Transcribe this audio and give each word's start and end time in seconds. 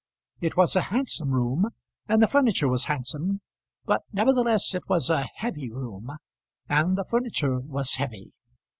It 0.39 0.57
was 0.57 0.75
a 0.75 0.81
handsome 0.89 1.29
room, 1.29 1.67
and 2.07 2.23
the 2.23 2.27
furniture 2.27 2.67
was 2.67 2.85
handsome; 2.85 3.41
but 3.85 4.01
nevertheless 4.11 4.73
it 4.73 4.89
was 4.89 5.11
a 5.11 5.27
heavy 5.35 5.69
room, 5.69 6.17
and 6.67 6.97
the 6.97 7.05
furniture 7.05 7.59
was 7.59 7.93
heavy. 7.97 8.33